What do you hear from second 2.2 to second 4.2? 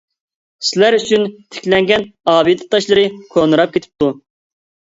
ئابىدە تاشلىرى كونىراپ كېتىپتۇ.